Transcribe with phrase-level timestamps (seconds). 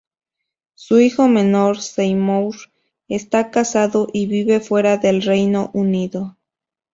[0.73, 2.55] Su hijo menor Seymour
[3.07, 6.39] está casado y vive fuera del Reino Unido.